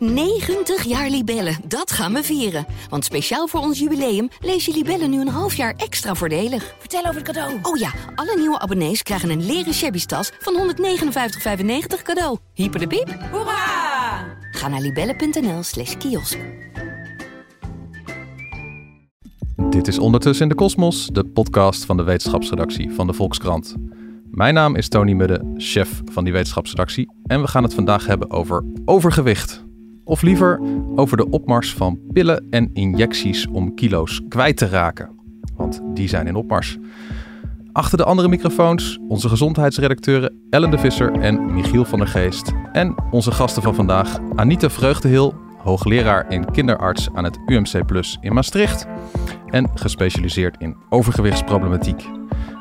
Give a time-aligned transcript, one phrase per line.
[0.00, 2.66] 90 jaar Libellen, dat gaan we vieren.
[2.88, 6.74] Want speciaal voor ons jubileum lees je Libellen nu een half jaar extra voordelig.
[6.78, 7.58] Vertel over het cadeau.
[7.62, 12.38] Oh ja, alle nieuwe abonnees krijgen een leren shabby tas van 159,95 cadeau.
[12.54, 13.18] Hyper de piep.
[13.30, 14.38] Hoera!
[14.50, 16.38] Ga naar libellen.nl slash kiosk.
[19.70, 23.74] Dit is Ondertussen in de Kosmos, de podcast van de wetenschapsredactie van de Volkskrant.
[24.30, 27.12] Mijn naam is Tony Mudde, chef van die wetenschapsredactie.
[27.22, 29.68] En we gaan het vandaag hebben over overgewicht.
[30.10, 30.60] Of liever
[30.94, 35.10] over de opmars van pillen en injecties om kilo's kwijt te raken.
[35.56, 36.78] Want die zijn in opmars.
[37.72, 42.52] Achter de andere microfoons onze gezondheidsredacteuren Ellen de Visser en Michiel van der Geest.
[42.72, 48.34] En onze gasten van vandaag Anita Vreugdehil, hoogleraar in kinderarts aan het UMC Plus in
[48.34, 48.86] Maastricht.
[49.46, 52.08] En gespecialiseerd in overgewichtsproblematiek.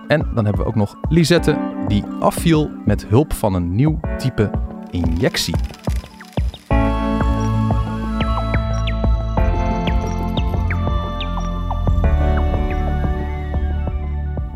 [0.08, 4.52] En dan hebben we ook nog Lisette, die afviel met hulp van een nieuw type
[4.92, 5.56] injectie.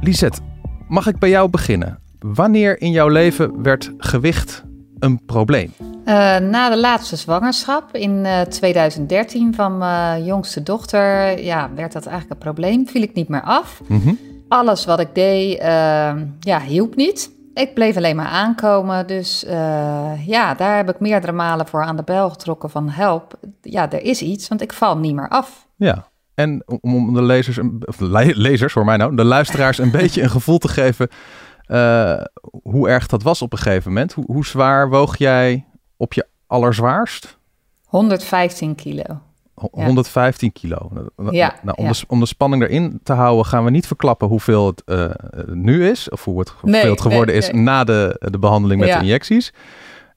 [0.03, 0.41] Lisette,
[0.87, 1.99] mag ik bij jou beginnen?
[2.19, 4.63] Wanneer in jouw leven werd gewicht
[4.99, 5.73] een probleem?
[5.79, 5.85] Uh,
[6.37, 12.39] na de laatste zwangerschap in uh, 2013 van mijn jongste dochter, ja, werd dat eigenlijk
[12.39, 12.87] een probleem.
[12.87, 13.81] Viel ik niet meer af.
[13.87, 14.13] Mhm.
[14.47, 15.65] Alles wat ik deed, uh,
[16.39, 17.31] ja, hielp niet.
[17.53, 19.07] Ik bleef alleen maar aankomen.
[19.07, 19.45] Dus
[20.25, 23.39] ja, daar heb ik meerdere malen voor aan de bel getrokken van help.
[23.61, 25.67] Ja, er is iets, want ik val niet meer af.
[25.75, 30.22] Ja, en om de lezers, of de lezers, voor mij nou, de luisteraars een beetje
[30.22, 31.09] een gevoel te geven
[31.67, 32.22] uh,
[32.64, 34.14] hoe erg dat was op een gegeven moment.
[34.14, 35.66] Hoe, hoe zwaar woog jij
[35.98, 37.38] op je allerzwaarst?
[37.86, 39.04] 115 kilo.
[39.54, 40.89] 115 kilo.
[41.30, 41.92] Ja, nou, om, ja.
[41.92, 45.09] de, om de spanning erin te houden, gaan we niet verklappen hoeveel het uh,
[45.45, 46.09] nu is.
[46.09, 49.54] Of hoe het, hoeveel Nee, het geworden nee, is na de, de behandeling met injecties.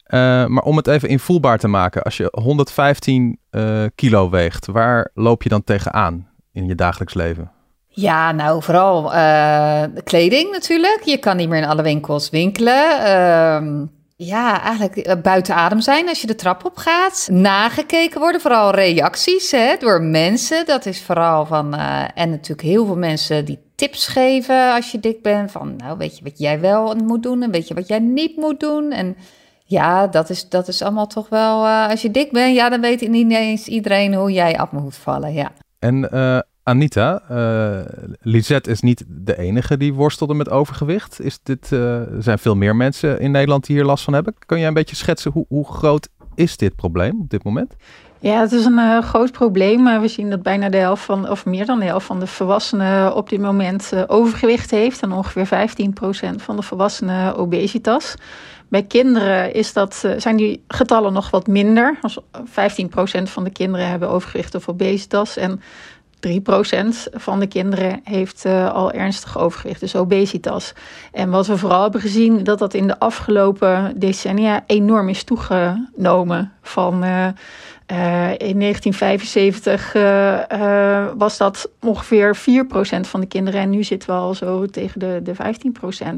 [0.09, 5.11] Uh, maar om het even invoelbaar te maken, als je 115 uh, kilo weegt, waar
[5.15, 7.51] loop je dan tegenaan in je dagelijks leven?
[7.89, 11.01] Ja, nou vooral uh, kleding natuurlijk.
[11.05, 12.99] Je kan niet meer in alle winkels winkelen.
[12.99, 13.83] Uh,
[14.17, 17.29] ja, eigenlijk buiten adem zijn als je de trap op gaat.
[17.31, 20.67] Nagekeken worden, vooral reacties hè, door mensen.
[20.67, 21.75] Dat is vooral van...
[22.15, 25.51] En natuurlijk heel veel mensen die tips geven als je dik bent.
[25.51, 28.37] Van nou, weet je wat jij wel moet doen en weet je wat jij niet
[28.37, 28.93] moet doen.
[28.93, 29.17] En
[29.69, 31.65] ja, dat is, dat is allemaal toch wel...
[31.65, 34.97] Uh, als je dik bent, ja, dan weet niet eens iedereen hoe jij af moet
[34.97, 35.53] vallen, ja.
[35.79, 37.79] En uh, Anita, uh,
[38.21, 41.21] Lisette is niet de enige die worstelde met overgewicht.
[41.21, 44.35] Is dit, uh, er zijn veel meer mensen in Nederland die hier last van hebben.
[44.47, 47.75] Kun jij een beetje schetsen hoe, hoe groot is dit probleem op dit moment?
[48.19, 50.01] Ja, het is een uh, groot probleem.
[50.01, 53.15] we zien dat bijna de helft van, of meer dan de helft van de volwassenen
[53.15, 55.03] op dit moment overgewicht heeft.
[55.03, 58.15] En ongeveer 15% van de volwassenen obesitas.
[58.69, 61.99] Bij kinderen is dat, zijn die getallen nog wat minder.
[62.45, 65.37] 15% van de kinderen hebben overgewicht of obesitas.
[65.37, 65.61] En
[66.27, 66.31] 3%
[67.13, 70.73] van de kinderen heeft uh, al ernstig overgewicht, dus obesitas.
[71.13, 76.53] En wat we vooral hebben gezien, dat dat in de afgelopen decennia enorm is toegenomen.
[76.63, 77.29] Van uh,
[78.37, 79.93] in 1975
[81.17, 82.41] was dat ongeveer 4%
[83.01, 85.39] van de kinderen en nu zitten we al zo tegen de, de 15%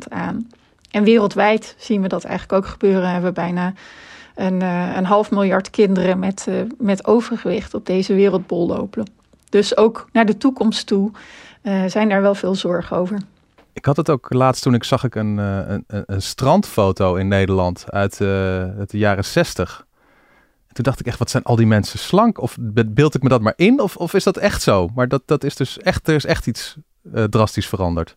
[0.09, 0.49] aan.
[0.91, 3.11] En wereldwijd zien we dat eigenlijk ook gebeuren.
[3.11, 3.73] Hebben we bijna
[4.35, 4.61] een,
[4.97, 6.47] een half miljard kinderen met,
[6.79, 9.07] met overgewicht op deze wereldbol lopen.
[9.49, 11.11] Dus ook naar de toekomst toe
[11.63, 13.19] uh, zijn daar wel veel zorgen over.
[13.73, 17.85] Ik had het ook laatst toen ik zag ik een, een, een strandfoto in Nederland
[17.91, 18.21] uit,
[18.79, 19.87] uit de jaren 60.
[20.69, 22.41] En toen dacht ik echt, wat zijn al die mensen slank?
[22.41, 22.57] Of
[22.87, 23.81] beeld ik me dat maar in?
[23.81, 24.89] Of, of is dat echt zo?
[24.95, 26.77] Maar dat, dat is dus echt, er is echt iets
[27.31, 28.17] drastisch veranderd.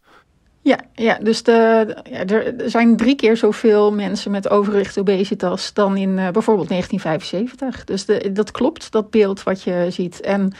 [0.64, 5.98] Ja, ja dus de, ja, er zijn drie keer zoveel mensen met overgewicht obesitas dan
[5.98, 7.84] in uh, bijvoorbeeld 1975.
[7.84, 10.22] Dus de, dat klopt, dat beeld wat je ziet.
[10.22, 10.54] En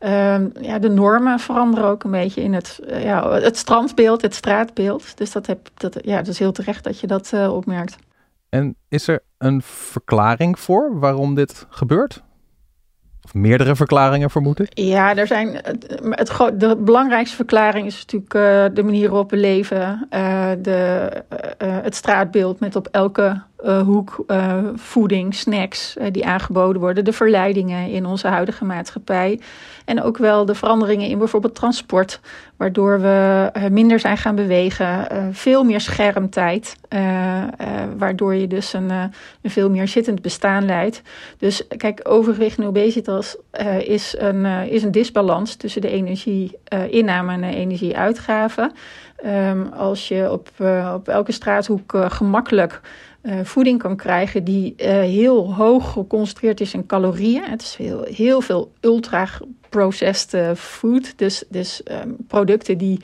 [0.00, 4.34] uh, ja, de normen veranderen ook een beetje in het, uh, ja, het strandbeeld, het
[4.34, 5.16] straatbeeld.
[5.16, 7.96] Dus dat, heb, dat, ja, dat is heel terecht dat je dat uh, opmerkt.
[8.48, 12.22] En is er een verklaring voor waarom dit gebeurt?
[13.28, 14.68] Of meerdere verklaringen vermoed ik?
[14.74, 19.36] Ja, er zijn, het, het, de belangrijkste verklaring is natuurlijk uh, de manier waarop we
[19.36, 20.08] leven.
[20.10, 21.10] Uh, de,
[21.62, 24.24] uh, het straatbeeld met op elke hoek
[24.74, 27.04] voeding, snacks die aangeboden worden.
[27.04, 29.40] De verleidingen in onze huidige maatschappij.
[29.84, 32.20] En ook wel de veranderingen in bijvoorbeeld transport.
[32.56, 35.06] Waardoor we minder zijn gaan bewegen.
[35.32, 36.76] veel meer schermtijd.
[37.98, 41.02] waardoor je dus een, een veel meer zittend bestaan leidt.
[41.38, 47.28] Dus kijk, overgewicht en obesitas uh, is, een, uh, is een disbalans tussen de energie-inname
[47.28, 48.72] uh, en de energie-uitgave.
[49.24, 50.48] Um, als je op,
[50.94, 52.80] op elke straathoek gemakkelijk
[53.42, 57.44] voeding kan krijgen die heel hoog geconcentreerd is in calorieën.
[57.44, 63.00] Het is heel, heel veel ultra-processed food, dus, dus um, producten die,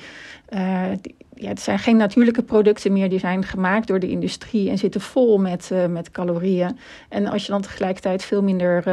[1.34, 5.00] ja, het zijn geen natuurlijke producten meer, die zijn gemaakt door de industrie en zitten
[5.00, 6.78] vol met, met calorieën.
[7.08, 8.84] En als je dan tegelijkertijd veel minder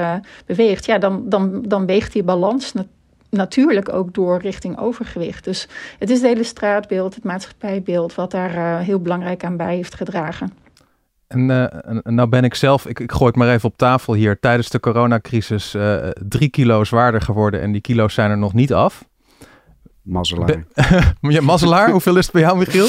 [0.45, 2.74] beweegt, ja, dan, dan, dan weegt die balans
[3.29, 5.44] natuurlijk ook door richting overgewicht.
[5.44, 5.67] Dus
[6.00, 10.60] het is het hele straatbeeld, het maatschappijbeeld, wat daar heel belangrijk aan bij heeft gedragen.
[11.31, 11.45] En
[12.03, 14.79] nou ben ik zelf, ik, ik gooi het maar even op tafel hier, tijdens de
[14.79, 15.75] coronacrisis
[16.27, 19.03] drie kilo zwaarder geworden en die kilo's zijn er nog niet af.
[20.01, 20.65] Mazzelaar.
[21.21, 22.87] ja, mazzelaar, hoeveel is het bij jou, Michiel?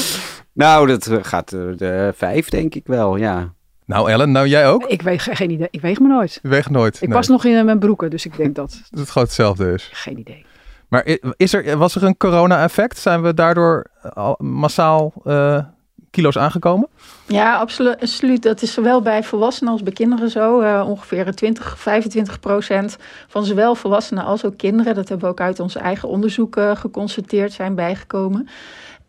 [0.53, 3.53] Nou, dat eh, gaat uh, de vijf, denk ik wel, ja.
[3.85, 4.83] Nou, Ellen, nou jij ook?
[4.83, 5.67] Ik weeg geen idee.
[5.71, 6.39] Ik weeg me nooit.
[6.41, 7.01] Je weegt nooit.
[7.01, 8.81] Ik was nog in eh, mijn broeken, dus ik denk dat.
[8.89, 9.89] dat het gewoon hetzelfde is.
[9.93, 10.45] Geen idee.
[10.87, 12.97] Maar is er, was er een corona-effect?
[12.97, 13.85] Zijn we daardoor
[14.37, 15.13] massaal
[16.13, 16.87] kilo's aangekomen?
[17.27, 18.43] Ja, absoluut.
[18.43, 20.61] Dat is zowel bij volwassenen als bij kinderen zo.
[20.61, 24.95] Uh, ongeveer 20, 25 procent van zowel volwassenen als ook kinderen.
[24.95, 28.47] Dat hebben we ook uit ons eigen onderzoek uh, geconstateerd, zijn bijgekomen.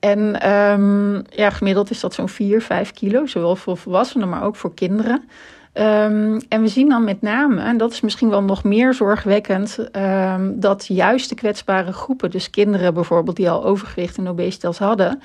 [0.01, 4.57] En um, ja, gemiddeld is dat zo'n 4, 5 kilo, zowel voor volwassenen, maar ook
[4.57, 5.29] voor kinderen.
[5.75, 9.79] Um, en we zien dan met name, en dat is misschien wel nog meer zorgwekkend,
[9.97, 15.23] um, dat juist de kwetsbare groepen, dus kinderen bijvoorbeeld die al overgewicht en obesitas hadden,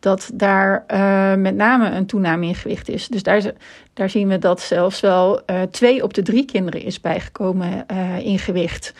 [0.00, 3.08] dat daar uh, met name een toename in gewicht is.
[3.08, 3.52] Dus daar,
[3.92, 8.18] daar zien we dat zelfs wel uh, twee op de drie kinderen is bijgekomen uh,
[8.18, 8.94] in gewicht.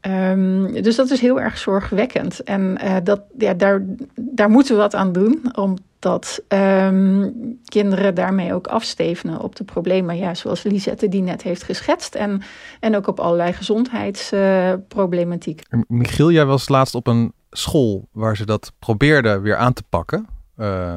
[0.00, 2.42] Um, dus dat is heel erg zorgwekkend.
[2.42, 3.84] En dat, ja, daar,
[4.14, 7.34] daar moeten we wat aan doen, omdat um,
[7.64, 12.14] kinderen daarmee ook afstevenen op de problemen, ja, zoals Lisette die net heeft geschetst.
[12.14, 12.42] En,
[12.80, 15.62] en ook op allerlei gezondheidsproblematiek.
[15.86, 20.26] Michiel, jij was laatst op een school waar ze dat probeerden weer aan te pakken
[20.58, 20.96] uh,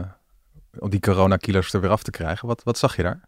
[0.79, 2.47] om die coronakilo's er weer af te krijgen.
[2.47, 3.21] Wat, wat zag je daar?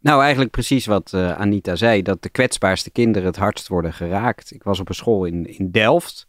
[0.00, 4.50] Nou, eigenlijk precies wat uh, Anita zei, dat de kwetsbaarste kinderen het hardst worden geraakt.
[4.50, 6.26] Ik was op een school in, in Delft.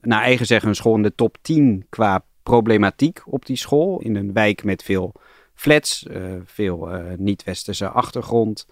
[0.00, 4.00] Naar eigen zeggen een school in de top 10 qua problematiek op die school.
[4.00, 5.12] In een wijk met veel
[5.54, 8.66] flats, uh, veel niet-westerse achtergrond.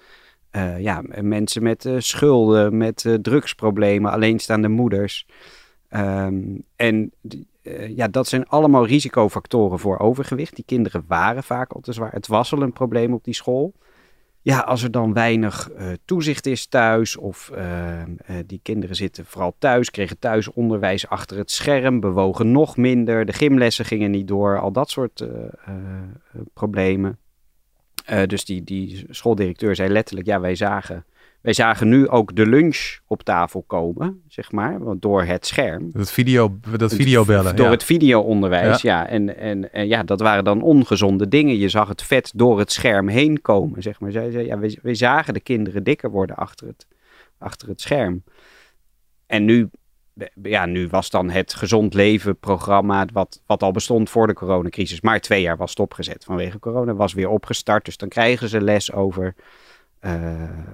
[0.79, 5.27] ja, mensen met schulden, met drugsproblemen, alleenstaande moeders.
[5.91, 7.13] Um, en
[7.65, 10.55] uh, ja, dat zijn allemaal risicofactoren voor overgewicht.
[10.55, 12.13] Die kinderen waren vaak al te zwaar.
[12.13, 13.75] Het was al een probleem op die school.
[14.41, 18.03] Ja, als er dan weinig uh, toezicht is thuis, of uh,
[18.47, 23.33] die kinderen zitten vooral thuis, kregen thuis onderwijs achter het scherm, bewogen nog minder, de
[23.33, 25.27] gymlessen gingen niet door, al dat soort
[26.53, 27.19] problemen.
[28.27, 31.05] dus die, die schooldirecteur zei letterlijk: ja, wij zagen
[31.45, 35.91] wij zagen nu ook de lunch op tafel komen, zeg maar, door het scherm.
[35.93, 37.57] Dat video, dat videobellen.
[37.57, 39.01] Door het videoonderwijs, ja.
[39.01, 39.09] ja.
[39.09, 41.57] En, en, en, ja, dat waren dan ongezonde dingen.
[41.57, 44.13] Je zag het vet door het scherm heen komen, zeg maar.
[44.13, 46.87] Zij zei, ja, wij, wij zagen de kinderen dikker worden achter het,
[47.39, 48.23] achter het scherm.
[49.27, 49.71] En nu,
[50.43, 55.01] ja, nu was dan het Gezond Leven programma, wat, wat al bestond voor de coronacrisis,
[55.01, 57.85] maar twee jaar was stopgezet vanwege corona, was weer opgestart.
[57.85, 59.35] Dus dan krijgen ze les over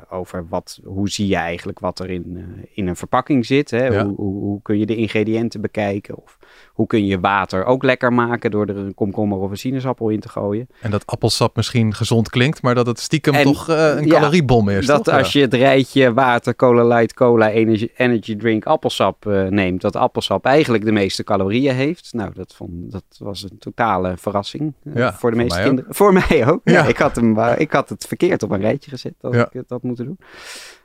[0.08, 3.70] over wat, hoe zie je eigenlijk wat er in, uh, in een verpakking zit.
[3.70, 4.02] Hè?
[4.02, 6.16] Hoe, hoe, hoe, kun je de ingrediënten bekijken?
[6.16, 6.38] Of
[6.72, 10.20] hoe kun je water ook lekker maken door er een komkommer of een sinaasappel in
[10.20, 10.68] te gooien?
[10.80, 14.68] En dat appelsap misschien gezond klinkt, maar dat het stiekem toch uh, een ja, caloriebom
[14.68, 14.86] is.
[14.86, 15.14] Dat toch?
[15.14, 20.44] als je het rijtje water, cola light, cola, energy, energy drink, appelsap neemt, dat appelsap
[20.44, 22.12] eigenlijk de meeste calorieën heeft.
[22.12, 25.90] Nou, dat, vond, dat was een totale verrassing ja, voor de meeste voor kinderen.
[25.90, 25.96] Ook.
[25.96, 26.60] Voor mij ook.
[26.64, 26.84] Ja.
[26.84, 30.04] ik, had hem, ik had het verkeerd op een rijtje gezet dat ik had moeten
[30.04, 30.18] doen.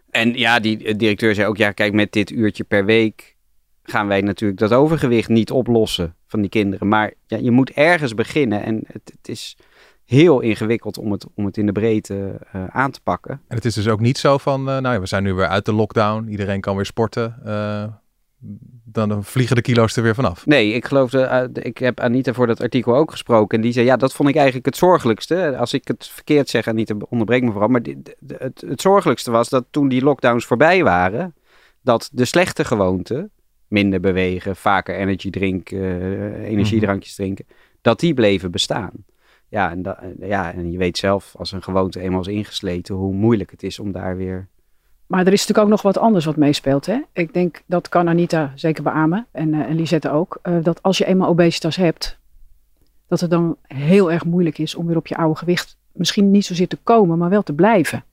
[0.10, 3.35] En ja, die directeur zei ook, ja, kijk, met dit uurtje per week
[3.86, 6.88] gaan wij natuurlijk dat overgewicht niet oplossen van die kinderen.
[6.88, 9.58] Maar ja, je moet ergens beginnen en het, het is
[10.06, 13.42] heel ingewikkeld om het, om het in de breedte uh, aan te pakken.
[13.48, 15.48] En het is dus ook niet zo van, uh, nou ja, we zijn nu weer
[15.48, 17.36] uit de lockdown, iedereen kan weer sporten.
[17.46, 17.84] Uh,
[18.84, 20.46] dan vliegen de kilo's er weer vanaf.
[20.46, 23.58] Nee, ik geloof, de, ik heb Anita voor dat artikel ook gesproken.
[23.58, 25.58] En die zei, ja, dat vond ik eigenlijk het zorgelijkste.
[25.58, 27.70] Als ik het verkeerd zeg, Anita, onderbreek me vooral.
[27.70, 31.36] Maar dit, het, het zorgelijkste was dat toen die lockdowns voorbij waren,
[31.82, 33.32] dat de slechte gewoonten,
[33.68, 37.46] minder bewegen, vaker energy drinken, uh, energiedrankjes drinken,
[37.82, 38.92] dat die bleven bestaan.
[39.48, 43.14] Ja en, da, ja, en je weet zelf, als een gewoonte eenmaal is ingesleten, hoe
[43.14, 44.48] moeilijk het is om daar weer
[45.08, 46.86] maar er is natuurlijk ook nog wat anders wat meespeelt.
[46.86, 47.00] Hè?
[47.14, 50.40] Ik denk dat kan Anita zeker beamen en, uh, en Lisette ook.
[50.44, 52.20] Uh, dat als je eenmaal obesitas hebt,
[53.08, 56.46] dat het dan heel erg moeilijk is om weer op je oude gewicht misschien niet
[56.46, 58.04] zozeer te komen, maar wel te blijven.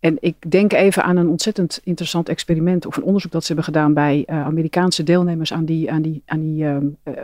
[0.00, 3.64] En ik denk even aan een ontzettend interessant experiment of een onderzoek dat ze hebben
[3.64, 7.14] gedaan bij uh, Amerikaanse deelnemers aan die, aan die, aan die uh, uh,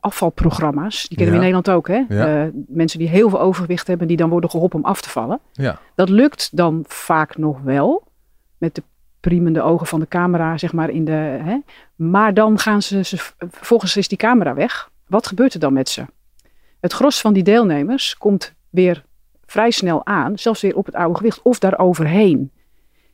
[0.00, 1.08] afvalprogramma's.
[1.08, 2.04] Die kennen we in Nederland ook, hè?
[2.08, 2.50] Ja.
[2.68, 5.40] mensen die heel veel overgewicht hebben, die dan worden geholpen om af te vallen.
[5.52, 5.78] Ja.
[5.94, 8.02] Dat lukt dan vaak nog wel,
[8.58, 8.82] met de
[9.20, 10.90] priemende ogen van de camera, zeg maar.
[10.90, 11.58] In de, hè?
[11.94, 13.16] Maar dan gaan ze, ze,
[13.50, 14.90] vervolgens is die camera weg.
[15.06, 16.04] Wat gebeurt er dan met ze?
[16.80, 19.04] Het gros van die deelnemers komt weer
[19.48, 22.50] vrij snel aan, zelfs weer op het oude gewicht of daaroverheen.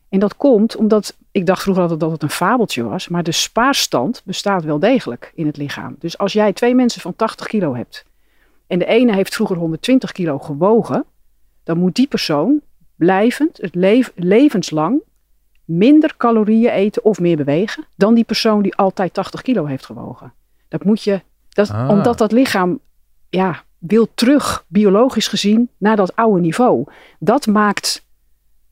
[0.08, 3.32] En dat komt omdat, ik dacht vroeger altijd dat het een fabeltje was, maar de
[3.32, 5.96] spaarstand bestaat wel degelijk in het lichaam.
[5.98, 8.04] Dus als jij twee mensen van 80 kilo hebt
[8.66, 11.04] en de ene heeft vroeger 120 kilo gewogen,
[11.64, 12.60] dan moet die persoon
[12.96, 13.74] blijvend, het
[14.14, 15.02] levenslang,
[15.64, 20.32] minder calorieën eten of meer bewegen dan die persoon die altijd 80 kilo heeft gewogen.
[20.68, 21.88] Dat moet je, dat, Ah.
[21.88, 22.78] omdat dat lichaam
[23.28, 26.84] ja, wil terug, biologisch gezien, naar dat oude niveau.
[27.18, 28.04] Dat maakt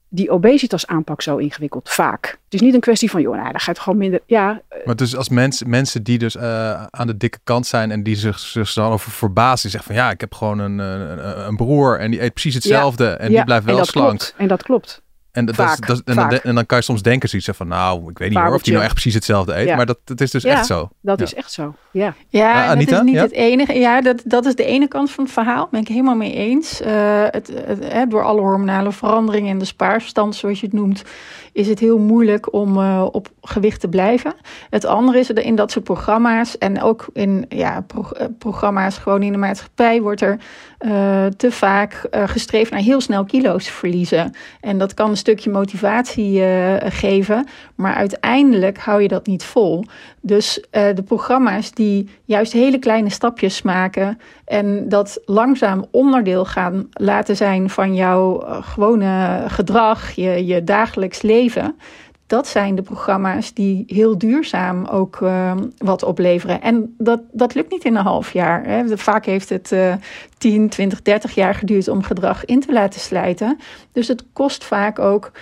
[0.08, 2.38] die obesitas aanpak zo ingewikkeld, vaak.
[2.44, 4.20] Het is niet een kwestie van, joh, nou, dan gaat het gewoon minder...
[4.26, 8.02] Ja, Maar dus als mens, mensen die dus eh, aan de dikke kant zijn en
[8.02, 11.46] die zich, zich dan over verbazen, die zeggen van ja, ik heb gewoon een, een,
[11.46, 14.18] een broer en die eet precies hetzelfde en ja, die blijft wel en dat slank.
[14.18, 15.02] Klopt, en dat klopt.
[15.32, 16.44] En, dat, dat is- Vaak, dat is- en, dan, vaak.
[16.44, 18.72] en dan kan je soms denken zoiets van, nou, ik weet niet hoor of die
[18.72, 19.76] nou echt precies hetzelfde eet, Ja.
[19.76, 20.50] maar dat, dat is dus Ja.
[20.50, 20.88] echt zo.
[21.00, 21.24] Dat Ja.
[21.24, 22.14] is echt zo, ja.
[22.28, 22.96] Ja, en dat Anita?
[22.96, 23.22] is niet Ja?
[23.22, 23.72] het enige.
[23.78, 25.68] Ja, dat, dat is de ene kant van het verhaal.
[25.70, 26.80] Ben ik helemaal mee eens.
[26.80, 26.92] Eh,
[27.30, 31.02] het, het, hè, door alle hormonale veranderingen en de spaarstand, zoals je het noemt,
[31.52, 34.34] is het heel moeilijk om eh, op gewicht te blijven.
[34.70, 37.84] Het andere is er in dat soort programma's en ook in ja,
[38.16, 40.38] eh, programma's gewoon in de maatschappij wordt er
[40.78, 44.34] eh, te vaak eh, gestreefd naar heel snel kilo's verliezen.
[44.60, 46.42] En dat kan een stukje motivatie
[46.84, 49.84] geven, maar uiteindelijk hou je dat niet vol.
[50.20, 57.36] Dus de programma's die juist hele kleine stapjes maken en dat langzaam onderdeel gaan laten
[57.36, 61.76] zijn van jouw gewone gedrag, je, je dagelijks leven.
[62.32, 66.60] Dat zijn de programma's die heel duurzaam ook eh, wat opleveren.
[66.60, 68.64] En dat, dat lukt niet in een half jaar.
[68.66, 68.96] Hè.
[68.98, 69.94] Vaak heeft het eh
[70.38, 73.58] 10, 20, 30 jaar geduurd om gedrag in te laten slijten.
[73.92, 75.32] Dus het kost vaak ook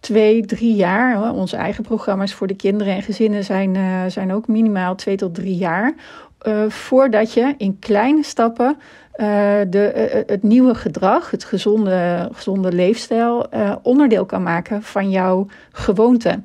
[0.00, 1.32] twee, drie jaar.
[1.32, 5.34] Onze eigen programma's voor de kinderen en gezinnen zijn, eh, zijn ook minimaal twee tot
[5.34, 5.94] drie jaar.
[6.40, 8.76] eh, voordat je in kleine stappen
[9.70, 15.46] de, eh, het nieuwe gedrag, het gezonde, gezonde leefstijl, eh, onderdeel kan maken van jouw
[15.72, 16.40] gewoonte.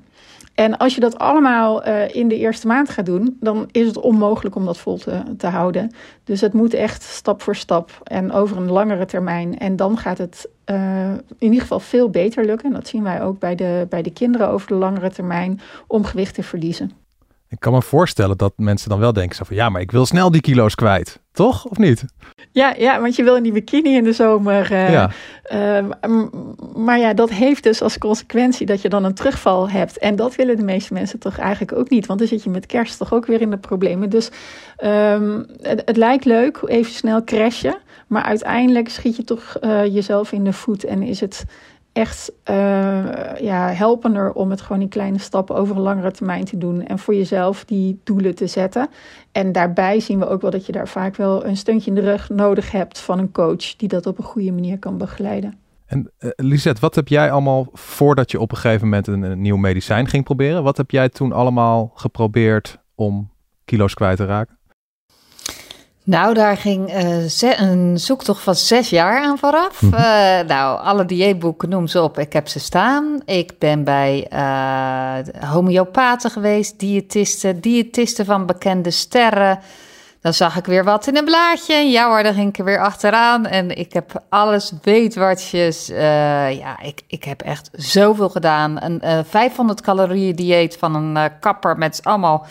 [0.56, 3.98] En als je dat allemaal eh, in de eerste maand gaat doen, dan is het
[3.98, 5.92] onmogelijk om dat vol te, te houden.
[6.24, 9.58] Dus het moet echt stap voor stap en over een langere termijn.
[9.58, 12.68] En dan gaat het eh, in ieder geval veel beter lukken.
[12.68, 16.04] En dat zien wij ook bij de, bij de kinderen over de langere termijn om
[16.04, 17.05] gewicht te verliezen.
[17.50, 20.06] Ik kan me voorstellen dat mensen dan wel denken zo van ja, maar ik wil
[20.06, 21.20] snel die kilo's kwijt.
[21.32, 21.66] Toch?
[21.66, 22.06] Of niet?
[22.52, 24.72] Ja, ja, want je wil in die bikini in de zomer.
[24.72, 25.12] eh, ja.
[25.44, 25.86] eh,
[26.76, 29.98] maar ja, dat heeft dus als consequentie dat je dan een terugval hebt.
[29.98, 32.06] En dat willen de meeste mensen toch eigenlijk ook niet.
[32.06, 34.10] Want dan zit je met kerst toch ook weer in de problemen.
[34.10, 34.30] Dus
[34.78, 37.78] ehm, het, het lijkt leuk, even snel crashen.
[38.08, 40.84] Maar uiteindelijk schiet je toch eh, jezelf in de voet.
[40.84, 41.46] En is het
[41.96, 42.56] echt eh,
[43.40, 46.86] ja, helpender om het gewoon in kleine stappen over een langere termijn te doen.
[46.86, 48.88] En voor jezelf die doelen te zetten.
[49.32, 52.02] En daarbij zien we ook wel dat je daar vaak wel een steuntje in de
[52.02, 55.58] rug nodig hebt van een coach die dat op een goede manier kan begeleiden.
[55.86, 59.58] En eh, Lisette, wat heb jij allemaal voordat je op een gegeven moment een nieuw
[59.58, 60.64] medicijn ging proberen?
[60.64, 63.30] Wat heb jij toen allemaal geprobeerd om
[63.66, 64.58] kilo's kwijt te raken?
[66.06, 69.82] Nou, daar ging eh, een zoektocht van zes jaar aan vooraf.
[69.82, 69.94] Mhm.
[69.94, 72.20] Eh, nou, alle dieetboeken, noem ze op.
[72.20, 73.22] Ik heb ze staan.
[73.26, 79.60] Ik ben bij eh homeopaten geweest, diëtisten, diëtisten van bekende sterren.
[80.22, 81.76] Dan zag ik weer wat in een blaadje.
[81.76, 83.46] Ja hoor, dan ging ik er weer achteraan.
[83.46, 85.90] En ik heb alles weetwatjes.
[85.90, 88.84] eh ja, ik, ik heb echt zoveel gedaan.
[88.84, 92.46] Een eh 500 calorieën dieet van een kapper met allemaal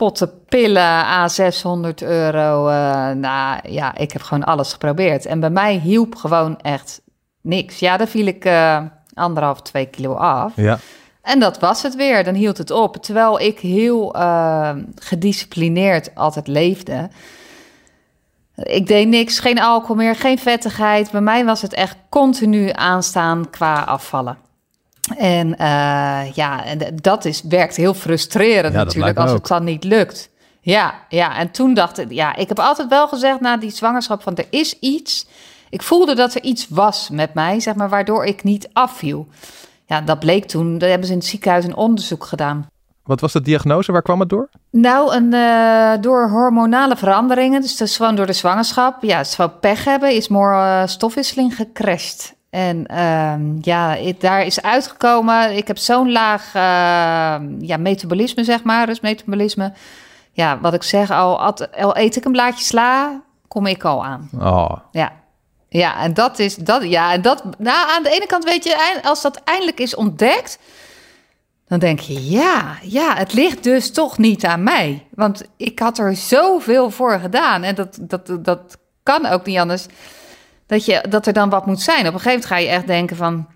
[0.00, 2.68] potten pillen a 600 euro.
[2.68, 5.26] eh, nou ja, ik heb gewoon alles geprobeerd.
[5.26, 7.00] En bij mij hielp gewoon echt
[7.40, 7.78] niks.
[7.78, 8.82] Ja, dan viel ik eh,
[9.14, 10.52] anderhalf, twee kilo af.
[10.56, 10.78] Ja.
[11.22, 12.24] En dat was het weer.
[12.24, 12.96] Dan hield het op.
[12.96, 17.08] Terwijl ik heel eh, gedisciplineerd altijd leefde.
[18.54, 21.10] Ik deed niks, geen alcohol meer, geen vettigheid.
[21.10, 24.38] Bij mij was het echt continu aanstaan qua afvallen.
[25.16, 26.64] En eh, ja,
[26.94, 29.36] dat is, werkt heel frustrerend Ja, natuurlijk als ook.
[29.36, 30.30] het dan niet lukt.
[30.60, 34.22] Ja, ja, en toen dacht ik, ja, ik heb altijd wel gezegd na die zwangerschap
[34.22, 35.26] van er is iets.
[35.70, 39.26] Ik voelde dat er iets was met mij, zeg maar, waardoor ik niet afviel.
[39.86, 42.66] Ja, dat bleek toen, daar hebben ze in het ziekenhuis een onderzoek gedaan.
[43.04, 43.92] Wat was de diagnose?
[43.92, 44.48] Waar kwam het door?
[44.70, 49.02] Nou, een, eh, door hormonale veranderingen, dus dat is gewoon door de zwangerschap.
[49.02, 52.34] Ja, het is gewoon pech hebben, is mijn eh, stofwisseling gecrashed.
[52.50, 55.56] En ehm, ja, daar is uitgekomen.
[55.56, 59.72] Ik heb zo'n laag ehm, ja, metabolisme, zeg maar, rustmetabolisme.
[60.32, 64.04] Ja, wat ik zeg, al, at- al eet ik een blaadje sla, kom ik al
[64.04, 64.30] aan.
[64.38, 65.12] Oh, Ja.
[65.68, 66.82] Ja, en dat is dat.
[66.84, 67.42] Ja, en dat.
[67.58, 70.58] Nou, aan de ene kant weet je, als dat eindelijk is ontdekt,
[71.68, 75.06] dan denk je, ja, ja, het ligt dus toch niet aan mij.
[75.14, 77.62] Want ik had er zoveel voor gedaan.
[77.62, 79.86] En dat, dat, dat kan ook niet anders.
[80.70, 81.98] Dat, je, dat er dan wat moet zijn.
[82.06, 83.46] Op een gegeven moment ga je echt denken van.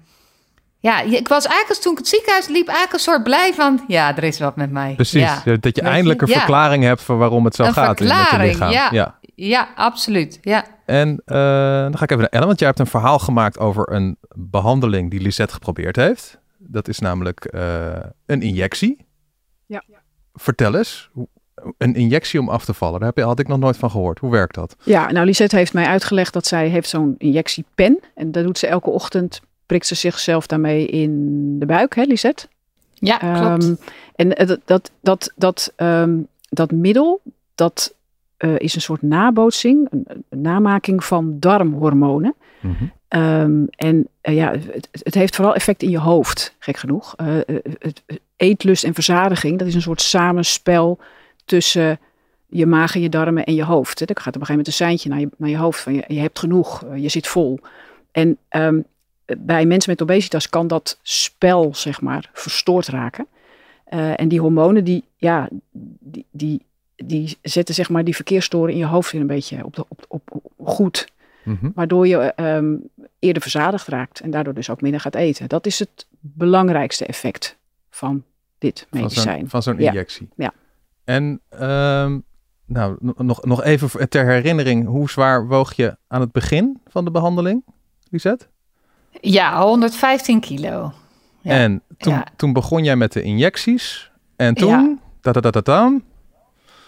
[0.79, 3.85] Ja, ik was eigenlijk als toen ik het ziekenhuis liep, eigenlijk een soort blij van.
[3.89, 4.95] Ja, er is wat met mij.
[4.95, 5.21] precies.
[5.45, 5.57] Ja.
[5.57, 6.35] Dat je eindelijk een Ja.
[6.35, 8.71] verklaring hebt voor waarom het zo Een gaat in met je verklaring, lichaam.
[8.93, 9.19] ja.
[9.37, 10.39] Ja, absoluut.
[10.43, 10.65] Ja.
[10.87, 11.37] En eh,
[11.83, 15.11] dan ga ik even naar Ellen, want jij hebt een verhaal gemaakt over een behandeling
[15.11, 16.39] die Lisette geprobeerd heeft.
[16.59, 17.93] Dat is namelijk eh,
[18.27, 19.07] een injectie.
[19.67, 19.83] Ja.
[20.35, 21.29] Vertel eens, hoe-
[21.79, 24.19] een injectie om af te vallen, daar heb je, had ik nog nooit van gehoord.
[24.19, 24.77] Hoe werkt dat?
[24.83, 28.01] Ja, nou Lisette heeft mij uitgelegd dat zij heeft zo'n injectiepen.
[28.15, 32.47] En dat doet ze elke ochtend, prikt ze zichzelf daarmee in de buik, hè Lisette?
[32.95, 33.65] Ja, klopt.
[33.65, 33.75] Ehm,
[34.17, 36.19] en eh, dat, dat, dat, dat, ehm,
[36.49, 37.21] dat middel,
[37.55, 37.95] dat
[38.37, 42.35] eh, is een soort nabootsing, een, een namaking van darmhormonen.
[43.09, 47.15] Ehm, en eh, ja, het, het heeft vooral effect in je hoofd, gek genoeg.
[47.17, 47.45] Eh, eh,
[47.79, 48.03] het,
[48.37, 50.99] eetlust en verzadiging, dat is een soort samenspel
[51.45, 51.99] tussen
[52.47, 53.99] je maag en je darmen en je hoofd.
[53.99, 56.05] Dan gaat op een gegeven moment een seintje naar je, naar je hoofd van je,
[56.09, 57.59] je hebt genoeg, eh, je zit vol.
[58.13, 58.81] En ehm,
[59.39, 63.27] bij mensen met obesitas kan dat spel, zeg maar, verstoord raken.
[63.85, 65.49] Eh, en die hormonen, die, ja,
[66.01, 66.63] die, die,
[66.97, 70.05] die zetten zeg maar die verkeersstoren in je hoofd weer een beetje op, de, op,
[70.09, 71.13] op, op goed.
[71.43, 71.71] Mhm.
[71.75, 72.75] Waardoor je ehm,
[73.19, 75.49] eerder verzadigd raakt en daardoor dus ook minder gaat eten.
[75.49, 77.57] Dat is het belangrijkste effect
[77.91, 78.25] van
[78.59, 79.49] dit medicijn.
[79.49, 79.89] van zo'n Ja.
[79.89, 80.29] injectie.
[80.37, 80.53] Ja.
[81.05, 82.19] En ehm,
[82.67, 87.11] nou, nog, nog even ter herinnering, hoe zwaar woog je aan het begin van de
[87.11, 87.65] behandeling,
[88.11, 88.47] Lisette?
[89.21, 90.93] Ja, 115 kilo.
[91.41, 91.51] Ja.
[91.53, 92.27] En toen, Ja.
[92.37, 94.11] toen begon jij met de injecties.
[94.37, 94.69] En toen,
[95.23, 95.33] Ja.
[95.33, 95.93] da, da, da,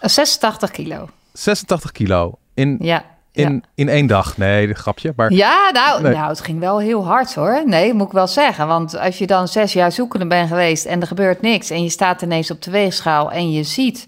[0.01, 1.09] 86 kilo.
[1.33, 3.05] 86 kilo in, Ja.
[3.37, 3.59] In, ja.
[3.75, 4.37] in één dag.
[4.37, 5.13] Nee, grapje.
[5.15, 6.13] Maar Ja, nou, Nee.
[6.13, 7.61] nou, het ging wel heel hard hoor.
[7.65, 8.67] Nee, moet ik wel zeggen.
[8.67, 11.69] Want als je dan zes jaar zoekende bent geweest en er gebeurt niks...
[11.69, 14.07] en je staat ineens op de weegschaal en je ziet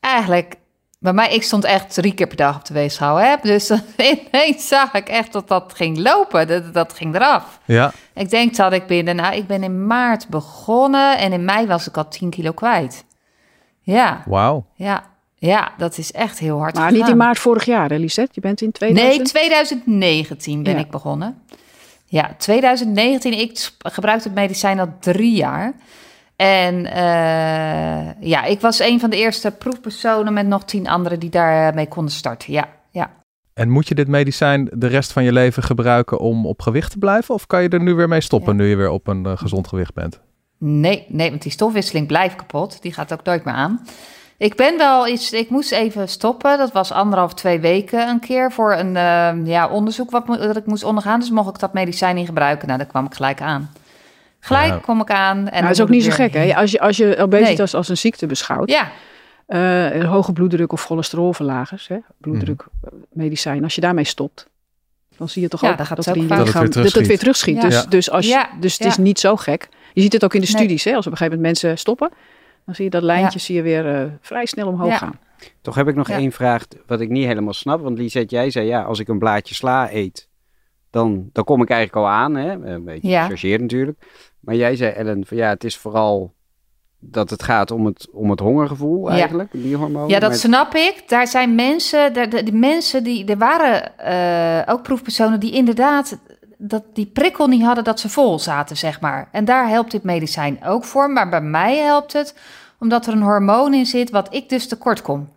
[0.00, 0.54] eigenlijk...
[0.98, 3.16] Bij mij, ik stond echt drie keer per dag op de weegschaal.
[3.16, 3.34] Hè?
[3.42, 3.70] Dus
[4.30, 6.46] ineens zag ik echt dat dat ging lopen.
[6.46, 7.58] Dat, dat ging eraf.
[7.64, 9.16] ja, Ik denk dat ik binnen...
[9.16, 13.04] Nou, ik ben in maart begonnen en in mei was ik al 10 kilo kwijt.
[13.80, 14.66] Ja, wauw.
[14.74, 15.04] ja,
[15.46, 18.30] ja, dat is echt heel hard Maar niet in maart vorig jaar, hè, Lisette?
[18.34, 19.16] Je bent in 2000?
[19.16, 20.78] Nee, 2019 ben Ja.
[20.78, 21.38] ik begonnen.
[22.06, 23.38] Ja, 2019.
[23.40, 25.72] Ik s- gebruik het medicijn al drie jaar.
[26.36, 31.30] En eh, ja, ik was een van de eerste proefpersonen met nog tien anderen die
[31.30, 32.52] daarmee konden starten.
[32.52, 33.10] Ja, ja.
[33.54, 36.98] En moet je dit medicijn de rest van je leven gebruiken om op gewicht te
[36.98, 37.34] blijven?
[37.34, 38.62] Of kan je er nu weer mee stoppen Ja.
[38.62, 40.20] nu je weer op een eh, gezond gewicht bent?
[40.58, 42.82] Nee, nee, want die stofwisseling blijft kapot.
[42.82, 43.80] Die gaat ook nooit meer aan.
[44.38, 46.58] Ik ben wel iets, ik moest even stoppen.
[46.58, 50.66] Dat was anderhalf, twee weken een keer voor een eh, ja, onderzoek wat, dat ik
[50.66, 51.20] moest ondergaan.
[51.20, 52.66] Dus mocht ik dat medicijn niet gebruiken.
[52.66, 53.72] Nou, daar kwam ik gelijk aan.
[54.40, 54.78] Gelijk Ja.
[54.78, 55.36] kom ik aan.
[55.38, 56.56] En Nou, dat is ook niet zo gek, hè?
[56.56, 58.88] Als je, als je obesitas als een ziekte beschouwt, Ja,
[59.46, 61.96] eh, een hoge bloeddruk of cholesterolverlagers, hè?
[62.18, 62.94] bloeddruk, Mhm.
[62.94, 64.46] eh, medicijn, als je daarmee stopt,
[65.16, 66.28] dan zie je toch Ja, ook dan gaat dat het er ook.
[66.28, 67.62] Dat weer dat het weer terugschiet.
[67.62, 67.68] Ja.
[67.68, 69.68] Dus, dus, als je, Ja, dus het is niet zo gek.
[69.92, 70.56] Je ziet het ook in de Nee.
[70.56, 70.94] studies, hè?
[70.94, 72.10] als op een gegeven moment mensen stoppen,
[72.66, 74.96] dan zie je dat lijntje zie je weer eh, vrij snel omhoog Ja.
[74.96, 75.18] gaan.
[75.60, 76.16] Toch heb ik nog Ja.
[76.16, 77.80] één vraag wat ik niet helemaal snap.
[77.80, 80.28] Want Lisette, jij zei ja, als ik een blaadje sla eet,
[80.90, 82.34] dan, dan kom ik eigenlijk al aan.
[82.34, 82.50] Hè?
[82.52, 83.22] Een beetje Ja.
[83.22, 83.98] gechargeerd natuurlijk.
[84.40, 86.34] Maar jij zei Ellen, van ja, het is vooral
[86.98, 89.14] dat het gaat om het, om het hongergevoel Ja.
[89.14, 90.08] eigenlijk, die hormonen.
[90.08, 91.02] Ja, dat Maar- snap ik.
[91.06, 96.18] Daar zijn mensen, de, de, de mensen die, er waren eh, ook proefpersonen die inderdaad
[96.56, 99.28] dat die prikkel niet hadden dat ze vol zaten, zeg maar.
[99.32, 101.10] En daar helpt dit medicijn ook voor.
[101.10, 102.34] Maar bij mij helpt het
[102.78, 105.28] omdat er een hormoon in zit wat ik dus tekort kom.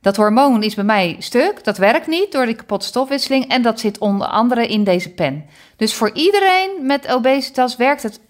[0.00, 3.80] Dat hormoon is bij mij stuk, dat werkt niet door die kapotte stofwisseling en dat
[3.80, 5.44] zit onder andere in deze pen.
[5.76, 8.20] Dus voor iedereen met obesitas werkt het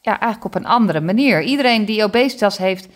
[0.00, 1.42] ja, eigenlijk op een andere manier.
[1.42, 2.88] Iedereen die obesitas heeft,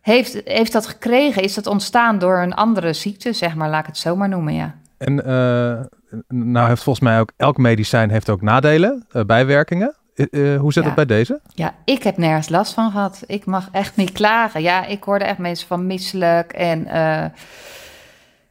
[0.00, 3.86] heeft, heeft dat gekregen, is dat ontstaan door een andere ziekte, zeg maar, laat ik
[3.86, 4.74] het zo maar noemen, ja.
[4.98, 5.84] En eh,
[6.28, 9.94] nou heeft volgens mij ook elk medicijn heeft ook nadelen, eh, bijwerkingen.
[10.14, 10.88] Eh, eh, hoe zit Ja.
[10.88, 11.40] het bij deze?
[11.54, 13.22] Ja, ik heb nergens last van gehad.
[13.26, 14.62] Ik mag echt niet klagen.
[14.62, 17.24] Ja, ik hoorde echt mensen van misselijk en eh,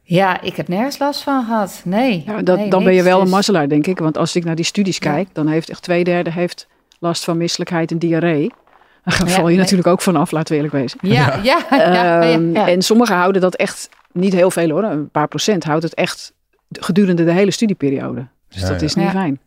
[0.02, 1.80] ja, ik heb nergens last van gehad.
[1.84, 2.22] Nee.
[2.26, 3.98] Ja, dat, nee, dan ben je wel een Dus- mazzelaar, denk ik.
[3.98, 5.12] Want als ik naar die studies Ja.
[5.12, 6.66] kijk, dan heeft echt twee derde heeft
[6.98, 8.52] last van misselijkheid en diarree.
[9.04, 9.56] Daar val je nee.
[9.56, 10.98] natuurlijk ook vanaf, laten we eerlijk wezen.
[11.02, 12.68] Ja, ja, ja, ja, Ehm, ja.
[12.68, 16.32] En sommigen houden dat echt, niet heel veel hoor, een paar procent houdt het echt
[16.80, 18.26] gedurende de hele studieperiode.
[18.48, 18.86] Dus Ja, dat ja.
[18.86, 19.10] is niet Ja.
[19.10, 19.40] fijn.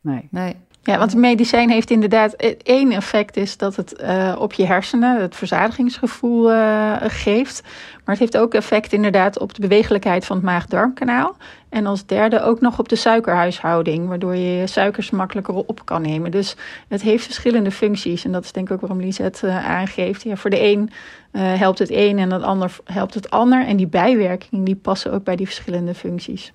[0.00, 0.28] Nee.
[0.30, 0.56] Nee.
[0.82, 5.20] Ja, want het medicijn heeft inderdaad één effect is dat het uh, op je hersenen
[5.20, 7.62] het verzadigingsgevoel uh, geeft.
[8.04, 11.36] Maar het heeft ook effect inderdaad op de bewegelijkheid van het maag-darmkanaal.
[11.68, 16.02] En als derde ook nog op de suikerhuishouding, waardoor je je suikers makkelijker op kan
[16.02, 16.30] nemen.
[16.30, 16.56] Dus
[16.88, 18.24] het heeft verschillende functies.
[18.24, 20.22] En dat is denk ik ook waarom Lisette uh, aangeeft.
[20.22, 20.90] Ja, voor de een
[21.38, 23.66] helpt het een en het ander helpt het ander.
[23.66, 26.52] En die bijwerkingen die passen ook bij die verschillende functies.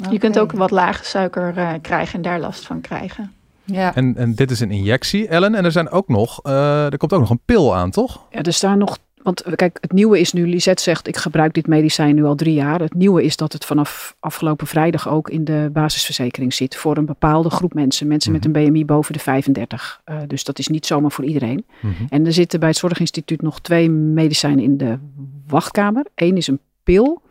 [0.00, 0.12] Okay.
[0.12, 3.32] Je kunt ook wat lage suiker krijgen en daar last van krijgen.
[3.72, 3.94] Ja.
[3.94, 5.54] En, en dit is een injectie, Ellen.
[5.54, 8.26] En er zijn ook nog, uh, er komt ook nog een pil aan, toch?
[8.30, 8.98] Ja, er staan nog.
[9.22, 12.54] Want kijk, het nieuwe is nu, Lisette zegt, ik gebruik dit medicijn nu al drie
[12.54, 12.80] jaar.
[12.80, 16.76] Het nieuwe is dat het vanaf afgelopen vrijdag ook in de basisverzekering zit.
[16.76, 18.06] Voor een bepaalde groep mensen.
[18.06, 18.52] Mensen mm -hmm.
[18.52, 20.00] met een BMI boven de 35.
[20.04, 21.66] Uh, dus dat is niet zomaar voor iedereen.
[21.80, 22.06] Mm -hmm.
[22.10, 24.98] En er zitten bij het Zorginstituut nog twee medicijnen in de
[25.46, 26.06] wachtkamer.
[26.14, 27.22] Eén is een pil.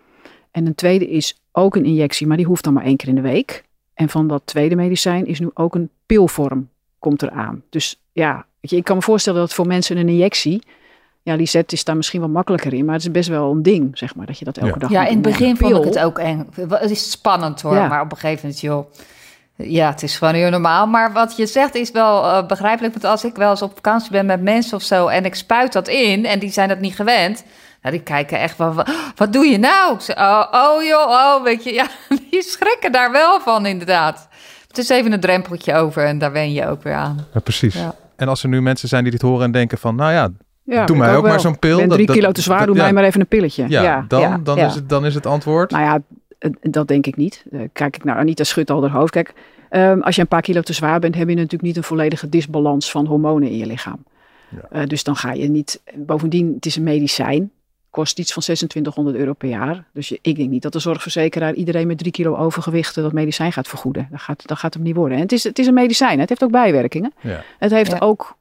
[0.51, 3.15] En een tweede is ook een injectie, maar die hoeft dan maar één keer in
[3.15, 3.63] de week.
[3.93, 7.63] En van dat tweede medicijn is nu ook een pilvorm komt eraan.
[7.69, 10.63] Dus ja, weet je, ik kan me voorstellen dat voor mensen een injectie...
[11.21, 13.97] Ja, Lisette is daar misschien wel makkelijker in, maar het is best wel een ding,
[13.97, 14.79] zeg maar, dat je dat elke ja.
[14.79, 16.49] dag Ja, in het begin vond ik het ook eng.
[16.69, 17.87] Het is spannend hoor, Ja.
[17.87, 18.85] maar op een gegeven moment, joh...
[19.55, 20.87] Ja, het is gewoon heel normaal.
[20.87, 22.93] Maar wat je zegt is wel eh, begrijpelijk.
[22.93, 25.07] Want als ik wel eens op vakantie ben met mensen of zo...
[25.07, 27.43] en ik spuit dat in en die zijn dat niet gewend...
[27.81, 29.93] Nou, die kijken echt van, wat, wat doe je nou?
[29.93, 31.73] Ik zeg, oh, oh joh, oh, weet je.
[31.73, 31.87] Ja,
[32.31, 34.27] die schrikken daar wel van inderdaad.
[34.67, 37.25] Het is even een drempeltje over en daar wen je ook weer aan.
[37.33, 37.73] Ja, precies.
[37.75, 37.95] Ja.
[38.15, 40.29] En als er nu mensen zijn die dit horen en denken van, nou ja,
[40.63, 41.71] Ja, doe mij ook maar zo'n pil.
[41.71, 42.83] Ik ben Dat- drie dat- kilo te zwaar, dat- doe ja.
[42.83, 43.65] mij maar even een pilletje.
[43.67, 44.65] ja, dan, ja, dan, ja.
[44.65, 45.71] Is het, dan is het antwoord.
[45.71, 45.99] Nou ja,
[46.61, 47.45] dat denk ik niet.
[47.51, 49.11] Eh, Kijk ik naar Anita schudt al haar hoofd.
[49.11, 49.33] Kijk,
[49.69, 52.29] ehm, als je een paar kilo te zwaar bent, heb je natuurlijk niet een volledige
[52.29, 54.03] disbalans van hormonen in je lichaam.
[54.49, 54.57] Ja.
[54.81, 55.81] Eh, dus dan ga je niet.
[55.95, 57.51] Bovendien, het is een medicijn.
[57.97, 59.83] Kost iets van 2600 euro per jaar.
[59.93, 63.51] Dus je, ik denk niet dat de zorgverzekeraar iedereen met drie kilo overgewicht dat medicijn
[63.51, 64.07] gaat vergoeden.
[64.11, 65.17] Dat gaat, dat gaat hem niet worden.
[65.17, 66.19] En het is, het is een medicijn.
[66.19, 67.13] Het heeft ook bijwerkingen.
[67.19, 67.43] Ja.
[67.59, 67.97] Het heeft Ja.
[67.99, 68.35] ook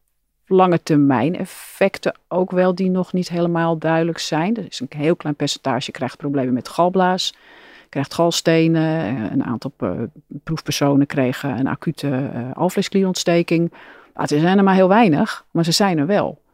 [0.46, 4.56] lange termijn effecten ook wel die nog niet helemaal duidelijk zijn.
[4.56, 7.34] Er is een heel klein percentage krijgt problemen met galblaas,
[7.88, 9.00] krijgt galstenen.
[9.16, 9.90] Eh, Een aantal eh,
[10.44, 13.72] proefpersonen kregen een acute eh alvleesklierontsteking.
[14.14, 16.44] Maar er zijn er maar heel weinig, maar ze zijn er wel.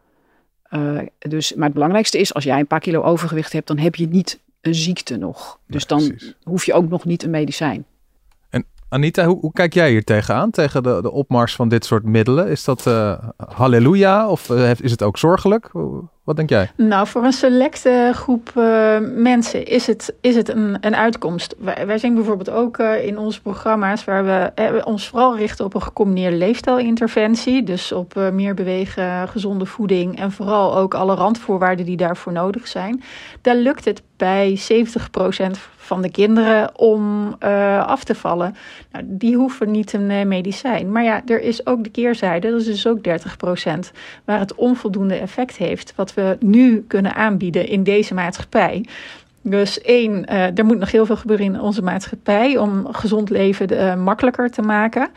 [0.72, 3.94] Eh, dus, maar het belangrijkste is, als jij een paar kilo overgewicht hebt, dan heb
[3.94, 5.58] je niet een ziekte nog.
[5.66, 6.34] Dus Nee, dan precies.
[6.42, 7.84] hoef je ook nog niet een medicijn.
[8.88, 10.50] Anita, hoe, hoe kijk jij hier tegenaan?
[10.50, 12.48] Tegen de, de opmars van dit soort middelen?
[12.48, 15.70] Is dat eh, halleluja of eh, is het ook zorgelijk?
[16.24, 16.70] Wat denk jij?
[16.76, 21.54] Nou, voor een selecte groep eh, mensen is het, is het een, een uitkomst.
[21.58, 25.64] Wij, wij zijn bijvoorbeeld ook eh, in onze programma's waar we eh, ons vooral richten
[25.64, 27.62] op een gecombineerde leefstijlinterventie.
[27.62, 33.02] Dus op meer bewegen, gezonde voeding en vooral ook alle randvoorwaarden die daarvoor nodig zijn.
[33.40, 37.34] Daar lukt het bij 70% van de kinderen om
[37.86, 38.56] af te vallen.
[38.92, 40.92] Nou, die hoeven niet een medicijn.
[40.92, 43.00] Maar ja, er is ook de keerzijde, dat is dus ook 30%,
[44.24, 45.92] waar het onvoldoende effect heeft.
[45.96, 48.84] Wat we nu kunnen aanbieden in deze maatschappij.
[49.42, 53.68] Dus één, eh, er moet nog heel veel gebeuren in onze maatschappij om gezond leven
[53.68, 55.08] eh, makkelijker te maken.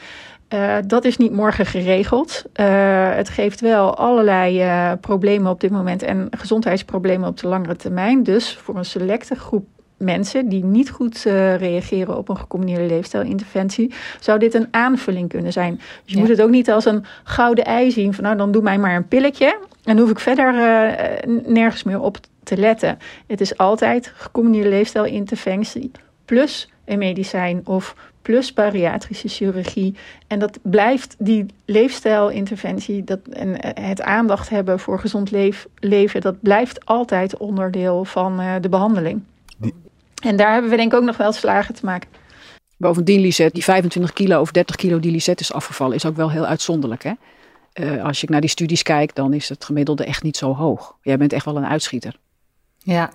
[0.47, 2.43] Eh, dat is niet morgen geregeld.
[2.53, 4.63] Het geeft wel allerlei
[4.95, 8.23] problemen op dit moment en gezondheidsproblemen op de langere termijn.
[8.23, 9.65] Dus voor een selecte groep
[9.97, 15.51] mensen die niet goed eh, reageren op een gecombineerde leefstijlinterventie, zou dit een aanvulling kunnen
[15.53, 15.75] zijn.
[15.75, 16.19] Dus je Ja.
[16.19, 18.95] moet het ook niet als een gouden ei zien van nou dan doe mij maar
[18.95, 22.97] een pilletje en hoef ik verder eh, nergens meer op te letten.
[23.27, 25.91] Het is altijd gecombineerde leefstijlinterventie
[26.25, 29.95] plus een medicijn of plus bariatrische chirurgie.
[30.27, 36.21] En dat blijft die leefstijlinterventie dat, en eh, het aandacht hebben voor gezond leef- leven,
[36.21, 39.21] dat blijft altijd onderdeel van de behandeling.
[40.25, 42.09] En daar hebben we denk ik ook nog wel slagen te maken.
[42.77, 46.31] Bovendien, Lisette, die 25 kilo of 30 kilo die Lisette is afgevallen, is ook wel
[46.31, 47.03] heel uitzonderlijk.
[47.03, 47.11] Hè?
[47.73, 50.95] Eh, als je naar die studies kijkt, dan is het gemiddelde echt niet zo hoog.
[51.01, 52.15] Jij bent echt wel een uitschieter.
[52.77, 53.11] Ja.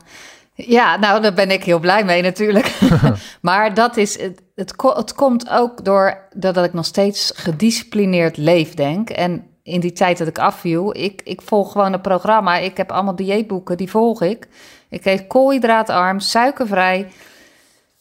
[0.55, 2.79] Ja, nou, daar ben ik heel blij mee natuurlijk.
[3.41, 8.75] maar dat is, het, het, het komt ook door dat ik nog steeds gedisciplineerd leef,
[8.75, 9.11] denk.
[9.11, 12.57] En in die tijd dat ik afviel, ik, ik volg gewoon een programma.
[12.57, 14.49] Ik heb allemaal dieetboeken, die volg ik.
[14.91, 17.09] Ik eet koolhydraatarm, suikervrij.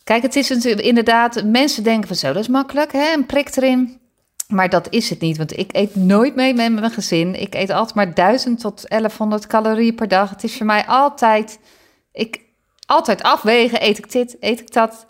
[0.04, 3.14] Kijk, het is inderdaad, mensen denken van zo, dat is makkelijk, hè?
[3.14, 4.00] een prik erin.
[4.48, 7.42] Maar dat is het niet, want ik eet nooit mee met mijn gezin.
[7.42, 10.30] Ik eet altijd maar 1000 tot 1100 calorieën per dag.
[10.30, 11.60] Het is voor mij altijd,
[12.12, 12.42] ik
[12.86, 15.06] altijd afwegen, eet ik dit, eet ik dat.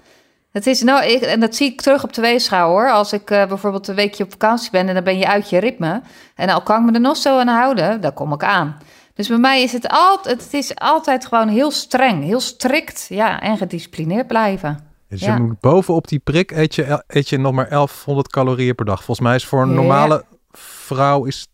[0.51, 2.91] Het is nou, ik, en dat zie ik terug op de weegschaal hoor.
[2.91, 5.57] Als ik eh, bijvoorbeeld een weekje op vakantie ben en dan ben je uit je
[5.57, 6.01] ritme.
[6.35, 8.77] En al kan ik me er nog zo aan houden, dan kom ik aan.
[9.19, 13.39] Dus bij mij is het altijd, het is altijd gewoon heel streng, heel strikt, ja,
[13.41, 14.79] en gedisciplineerd blijven.
[15.09, 15.35] Dus Ja.
[15.35, 19.03] je moet bovenop die prik eet je, eet je nog maar 1100 calorieën per dag.
[19.03, 19.75] Volgens mij is voor een Ja.
[19.75, 21.47] normale vrouw is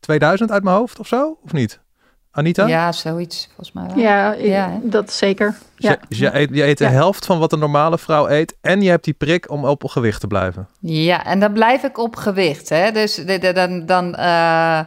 [0.00, 1.80] 2000 uit mijn hoofd of zo, of niet?
[2.30, 2.66] Anita?
[2.66, 3.98] Ja, zoiets volgens mij wel.
[3.98, 5.48] Ja, Ja, dat zeker.
[5.50, 5.90] Dus Ja.
[5.90, 6.90] je, dus je eet, je eet de Ja.
[6.90, 10.20] helft van wat een normale vrouw eet en je hebt die prik om op gewicht
[10.20, 10.68] te blijven.
[10.80, 12.68] Ja, en dan blijf ik op gewicht.
[12.68, 12.92] Hè?
[12.92, 14.80] Dus de- de- dan, dan, eh,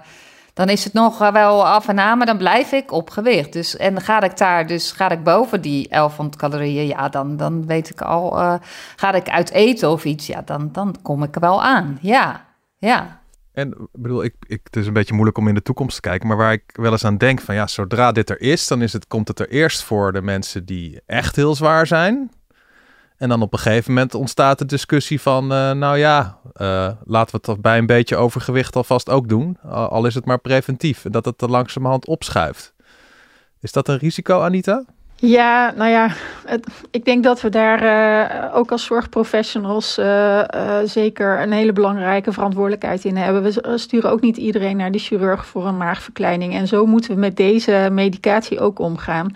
[0.53, 3.53] dan is het nog wel af en aan, maar dan blijf ik op gewicht.
[3.53, 7.65] Dus, en ga ik daar, dus ga ik boven die 1100 calorieën, ja, dan, dan
[7.65, 8.55] weet ik al, eh,
[8.95, 11.97] ga ik uit eten of iets, ja, dan, dan kom ik er wel aan.
[12.01, 12.45] Ja,
[12.77, 13.21] ja.
[13.53, 16.27] En bedoel, ik, ik, het is een beetje moeilijk om in de toekomst te kijken,
[16.27, 18.93] maar waar ik wel eens aan denk van ja, zodra dit er is, dan is
[18.93, 22.31] het, komt het er eerst voor de mensen die echt heel zwaar zijn.
[23.17, 26.39] En dan op een gegeven moment ontstaat de discussie van, eh, nou ja,
[27.05, 31.05] laten we het bij een beetje overgewicht alvast ook doen, al is het maar preventief,
[31.05, 32.73] en dat het er langzamerhand opschuift.
[33.59, 34.83] Is dat een risico, Anita?
[35.25, 36.09] Ja, nou ja,
[36.91, 42.31] ik denk dat we daar eh, ook als zorgprofessionals eh, eh, zeker een hele belangrijke
[42.31, 43.43] verantwoordelijkheid in hebben.
[43.43, 46.53] We sturen ook niet iedereen naar de chirurg voor een maagverkleining.
[46.53, 49.35] En zo moeten we met deze medicatie ook omgaan.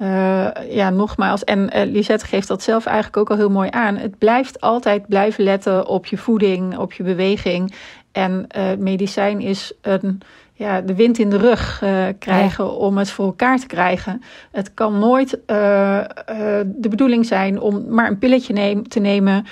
[0.00, 3.96] Eh, ja, nogmaals, en eh, Lisette geeft dat zelf eigenlijk ook al heel mooi aan.
[3.96, 7.74] Het blijft altijd blijven letten op je voeding, op je beweging.
[8.12, 10.20] En eh, medicijn is een,
[10.52, 11.82] ja, de wind in de rug
[12.18, 14.22] krijgen om het voor elkaar te krijgen.
[14.50, 19.46] Het kan nooit de bedoeling zijn om maar een pilletje neem, te nemen.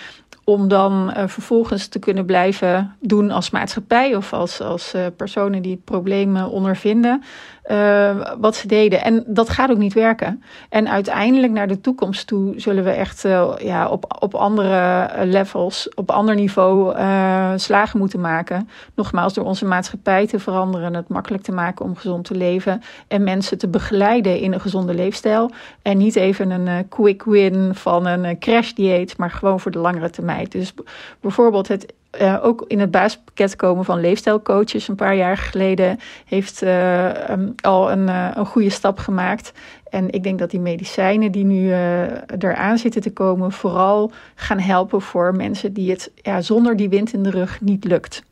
[0.45, 6.51] Om dan vervolgens te kunnen blijven doen als maatschappij of als, als personen die problemen
[6.51, 7.23] ondervinden.
[7.69, 9.03] Eh, wat ze deden.
[9.03, 10.43] En dat gaat ook niet werken.
[10.69, 15.25] En uiteindelijk naar de toekomst toe zullen we echt eh, ja, op, op andere eh,
[15.25, 18.69] levels, op ander niveau eh, slagen moeten maken.
[18.95, 22.83] Nogmaals, door onze maatschappij te veranderen, het makkelijk te maken om gezond te leven.
[23.09, 25.51] En mensen te begeleiden in een gezonde leefstijl.
[25.83, 30.47] En niet even een quick win van een crashdieet, maar gewoon voor de langere termijn.
[30.49, 30.75] Dus
[31.21, 36.63] bijvoorbeeld het eh, ook in het basispakket komen van leefstijlcoaches een paar jaar geleden heeft
[36.63, 39.53] eh, um, al een, uh, een goede stap gemaakt.
[39.91, 42.03] En ik denk dat die medicijnen die nu uh,
[42.39, 47.13] eraan zitten te komen, vooral gaan helpen voor mensen die het ja, zonder die wind
[47.13, 48.23] in de rug niet lukt.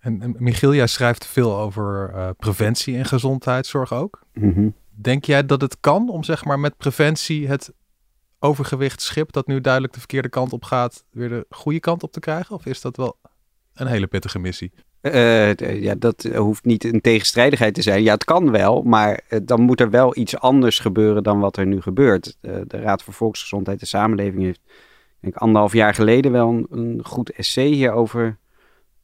[0.00, 4.20] En, en Michiel, jij schrijft veel over uh, preventie en gezondheidszorg ook.
[4.32, 4.74] Mm -hmm.
[4.90, 7.72] Denk jij dat het kan om zeg maar met preventie het
[8.44, 12.20] overgewichtschip dat nu duidelijk de verkeerde kant op gaat, weer de goede kant op te
[12.20, 12.54] krijgen?
[12.54, 13.16] Of is dat wel
[13.74, 14.72] een hele pittige missie?
[15.02, 18.02] Uh, ja, dat hoeft niet een tegenstrijdigheid te zijn.
[18.02, 21.66] Ja, het kan wel, maar dan moet er wel iets anders gebeuren dan wat er
[21.66, 22.36] nu gebeurt.
[22.40, 24.60] De Raad voor Volksgezondheid en Samenleving heeft,
[25.20, 28.38] denk anderhalf jaar geleden wel een, een goed essay hierover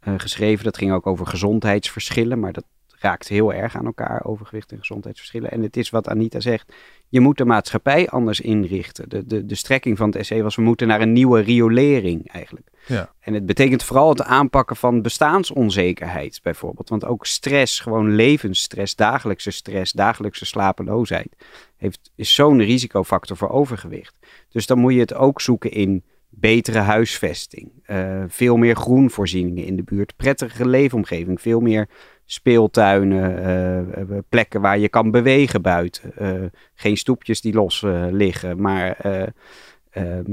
[0.01, 0.65] geschreven.
[0.65, 2.65] Dat ging ook over gezondheidsverschillen, maar dat
[2.99, 5.51] raakt heel erg aan elkaar, overgewicht en gezondheidsverschillen.
[5.51, 6.73] En het is wat Anita zegt,
[7.11, 9.09] je moet de maatschappij anders inrichten.
[9.09, 12.69] De, de, de strekking van het essay was, we moeten naar een nieuwe riolering eigenlijk.
[12.87, 13.13] Ja.
[13.21, 16.89] En het betekent vooral het aanpakken van bestaansonzekerheid bijvoorbeeld.
[16.89, 21.37] Want ook stress, gewoon levensstress, dagelijkse stress, dagelijkse slapeloosheid,
[21.77, 24.19] heeft, is zo'n risicofactor voor overgewicht.
[24.49, 29.77] Dus dan moet je het ook zoeken in betere huisvesting, uh, veel meer groenvoorzieningen in
[29.77, 31.89] de buurt, prettige leefomgeving, veel meer
[32.33, 36.13] speeltuinen, uh, plekken waar je kan bewegen buiten.
[36.21, 38.97] Uh, geen stoepjes die los liggen, maar.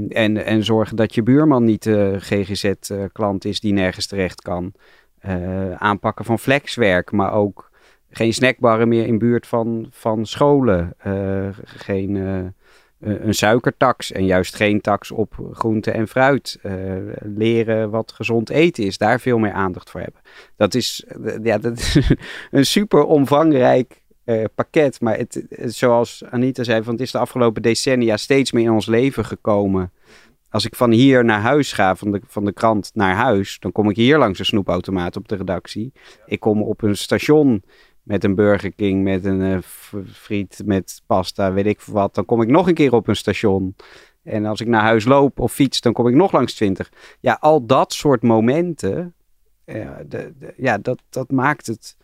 [0.08, 4.72] en, en zorgen dat je buurman niet GGZ-klant is die nergens terecht kan.
[5.76, 7.70] aanpakken van flexwerk, maar ook
[8.10, 10.94] geen snackbarren meer in buurt van, van scholen.
[11.64, 12.54] geen
[13.00, 16.58] een suikertax en juist geen tax op groente en fruit.
[16.62, 16.72] Uh,
[17.22, 20.20] leren wat gezond eten is, daar veel meer aandacht voor hebben.
[20.56, 21.98] Dat is, uh, ja, dat is
[22.50, 24.02] een super omvangrijk
[24.54, 25.00] pakket.
[25.00, 28.72] Maar het, het, zoals Anita zei, van het is de afgelopen decennia steeds meer in
[28.72, 29.92] ons leven gekomen.
[30.50, 33.72] Als ik van hier naar huis ga, van de, van de krant naar huis, dan
[33.72, 35.92] kom ik hier langs een snoepautomaat op de redactie.
[36.26, 37.62] Ik kom op een station
[38.08, 39.58] met een Burger King, met een uh,
[40.06, 42.14] friet, met pasta, weet ik wat.
[42.14, 43.76] Dan kom ik nog een keer op een station.
[44.22, 46.92] En als ik naar huis loop of fiets, dan kom ik nog langs 20.
[47.20, 49.14] Ja, al dat soort momenten,
[49.64, 51.96] de, de, ja, dat, dat maakt het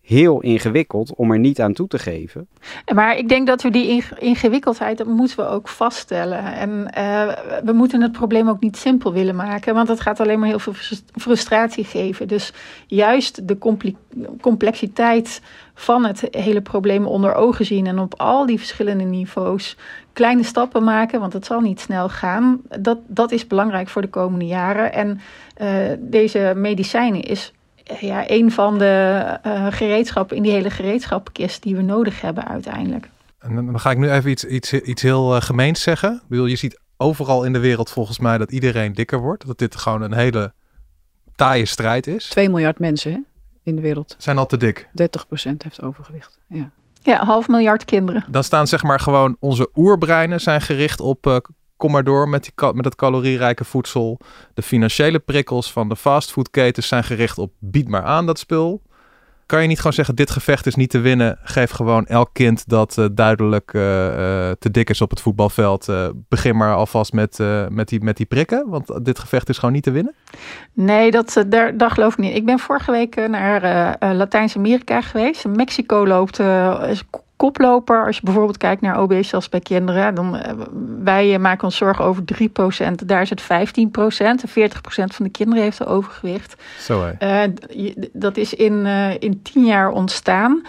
[0.00, 2.48] heel ingewikkeld om er niet aan toe te geven.
[2.94, 6.44] Maar ik denk dat we die ingewikkeldheid, dat moeten we ook vaststellen.
[6.44, 7.32] En uh,
[7.64, 10.58] we moeten het probleem ook niet simpel willen maken, want dat gaat alleen maar heel
[10.58, 10.74] veel
[11.12, 12.28] frustratie geven.
[12.28, 12.52] Dus
[12.86, 13.58] juist de
[14.40, 15.40] complexiteit
[15.74, 19.76] van het hele probleem onder ogen zien en op al die verschillende niveaus
[20.12, 22.60] kleine stappen maken, want het zal niet snel gaan.
[22.78, 24.92] Dat, dat is belangrijk voor de komende jaren.
[24.92, 25.20] En
[25.62, 27.52] uh, deze medicijnen is
[28.00, 33.08] ja, een van de uh, gereedschappen in die hele gereedschappenkist die we nodig hebben uiteindelijk.
[33.38, 36.12] En dan ga ik nu even iets, iets, iets heel uh, gemeens zeggen.
[36.14, 39.46] Ik bedoel, je ziet overal in de wereld volgens mij dat iedereen dikker wordt.
[39.46, 40.52] Dat dit gewoon een hele
[41.36, 42.28] taaie strijd is.
[42.28, 43.18] 2 miljard mensen hè,
[43.62, 44.14] in de wereld.
[44.18, 44.88] Zijn al te dik.
[44.88, 44.92] 30%
[45.58, 46.38] heeft overgewicht.
[46.46, 46.70] Ja.
[47.02, 48.24] Ja, half miljard kinderen.
[48.28, 51.36] Dan staan zeg maar gewoon onze oerbreinen zijn gericht op eh,
[51.80, 54.18] kom maar door met, die, met het calorierijke voedsel.
[54.54, 58.82] De financiële prikkels van de fastfoodketens zijn gericht op bied maar aan dat spul.
[59.46, 61.38] Kan je niet gewoon zeggen dit gevecht is niet te winnen.
[61.42, 65.92] Geef gewoon elk kind dat eh, duidelijk eh, eh, te dik is op het voetbalveld.
[66.28, 67.38] begin maar alvast met,
[67.68, 68.68] met, die, met die prikken.
[68.68, 70.14] Want dit gevecht is gewoon niet te winnen.
[70.72, 72.36] Nee, dat, daar, daar geloof ik niet.
[72.36, 75.46] Ik ben vorige week naar Latijns-Amerika geweest.
[75.46, 76.38] Mexico loopt
[76.88, 77.04] is
[77.40, 78.06] koploper.
[78.06, 80.14] Als je bijvoorbeeld kijkt naar obesitas bij kinderen.
[80.14, 80.52] Dan, eh,
[81.02, 83.08] wij eh, maken ons zorgen over 3%.
[83.08, 84.42] Daar is het 15%.
[84.42, 86.62] En 40% van de kinderen heeft overgewicht.
[86.78, 87.12] Zo.
[87.18, 87.42] Eh,
[88.12, 88.86] dat is in,
[89.18, 90.62] in tien jaar ontstaan.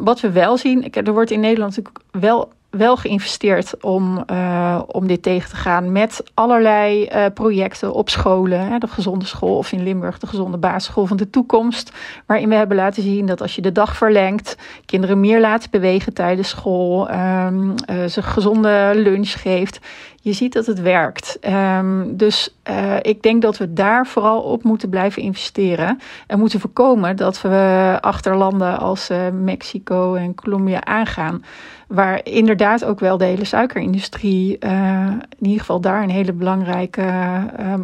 [0.00, 5.06] Wat we wel zien, er wordt in Nederland natuurlijk wel, wel geïnvesteerd om, eh, om
[5.06, 8.68] dit tegen te gaan met allerlei eh, projecten op scholen.
[8.68, 11.92] Hè, de gezonde school of in Limburg de gezonde basisschool van de toekomst.
[12.26, 16.12] Waarin we hebben laten zien dat als je de dag verlengt, kinderen meer laat bewegen
[16.12, 19.80] tijdens school, ehm, eh, ze gezonde lunch geeft.
[20.20, 21.38] Je ziet dat het werkt.
[21.40, 26.00] Ehm, dus eh, ik denk dat we daar vooral op moeten blijven investeren.
[26.26, 31.44] En moeten voorkomen dat we achter landen als eh, Mexico en Colombia aangaan.
[31.88, 35.06] Waar inderdaad ook wel de hele suikerindustrie eh,
[35.38, 37.06] in ieder geval daar een hele belangrijke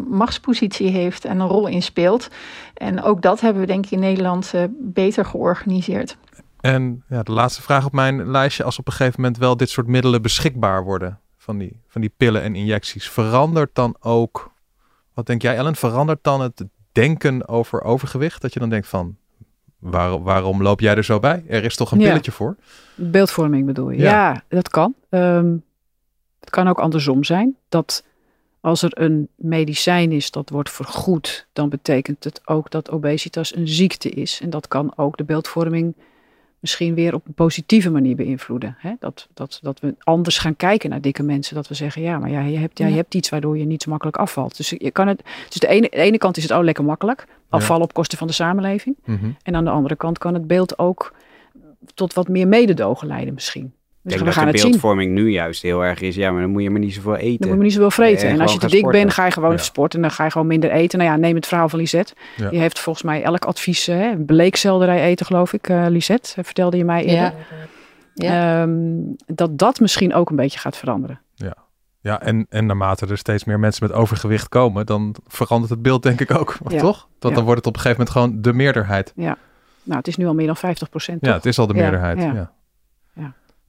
[0.08, 2.28] machtspositie heeft en een rol in speelt.
[2.74, 6.16] En ook dat hebben we denk ik in Nederland beter georganiseerd.
[6.60, 8.64] En ja, de laatste vraag op mijn lijstje.
[8.64, 11.18] Als op een gegeven moment wel dit soort middelen beschikbaar worden.
[11.44, 13.08] Van die, van die pillen en injecties.
[13.10, 14.50] Verandert dan ook,
[15.14, 15.76] wat denk jij Ellen?
[15.76, 18.42] Verandert dan het denken over overgewicht?
[18.42, 19.16] Dat je dan denkt van,
[19.78, 21.44] waar, waarom loop jij er zo bij?
[21.48, 22.06] Er is toch een Ja.
[22.06, 22.56] pilletje voor?
[22.94, 23.98] Beeldvorming bedoel je?
[23.98, 24.10] Ja.
[24.10, 24.94] Ja, dat kan.
[25.08, 25.56] Ehm,
[26.40, 27.56] het kan ook andersom zijn.
[27.68, 28.04] Dat
[28.60, 33.68] als er een medicijn is dat wordt vergoed, dan betekent het ook dat obesitas een
[33.68, 34.40] ziekte is.
[34.40, 35.94] En dat kan ook de beeldvorming
[36.64, 38.76] misschien weer op een positieve manier beïnvloeden.
[38.78, 38.92] Hè?
[38.98, 41.54] Dat, dat, dat we anders gaan kijken naar dikke mensen.
[41.54, 43.82] Dat we zeggen, ja, maar ja, je, hebt, ja, je hebt iets waardoor je niet
[43.82, 44.56] zo makkelijk afvalt.
[44.56, 47.26] Dus, je kan het, dus de, ene, de ene kant is het oh lekker makkelijk.
[47.48, 48.96] Afvallen op kosten van de samenleving.
[49.04, 49.30] Mhm.
[49.42, 51.14] En aan de andere kant kan het beeld ook
[51.94, 53.72] tot wat meer mededogen leiden misschien.
[54.04, 56.14] Ik Dus denk we gaan dat de beeldvorming nu juist heel erg is.
[56.14, 57.38] Ja, maar dan moet je maar niet zoveel eten.
[57.40, 58.28] Dan moet je niet zoveel vreten.
[58.28, 59.56] En en als je te dik bent, ga je gewoon Ja.
[59.56, 59.98] sporten.
[60.02, 60.98] En dan ga je gewoon minder eten.
[60.98, 62.14] Nou ja, neem het verhaal van Lisette.
[62.36, 62.48] Ja.
[62.50, 63.86] Die heeft volgens mij elk advies.
[63.86, 65.68] Hè, bleekselderij eten, geloof ik.
[65.68, 67.32] eh Lisette, eh, vertelde je mij eerder.
[68.14, 68.70] Ehm,
[69.26, 71.20] dat dat misschien ook een beetje gaat veranderen.
[72.00, 76.02] Ja, en, en naarmate er steeds meer mensen met overgewicht komen, dan verandert het beeld
[76.02, 76.78] denk ik ook, Ja.
[76.78, 77.08] toch?
[77.18, 77.34] Want Ja.
[77.34, 79.12] dan wordt het op een gegeven moment gewoon de meerderheid.
[79.16, 79.36] Nou,
[79.98, 81.26] het is nu al meer dan 50 procent.
[81.26, 82.18] Ja, het is al de Ja, meerderheid.
[82.22, 82.52] Ja.